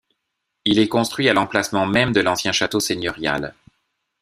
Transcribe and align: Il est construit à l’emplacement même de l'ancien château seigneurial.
Il 0.65 0.79
est 0.79 0.87
construit 0.87 1.29
à 1.29 1.33
l’emplacement 1.35 1.85
même 1.85 2.11
de 2.11 2.21
l'ancien 2.21 2.51
château 2.51 2.79
seigneurial. 2.79 3.53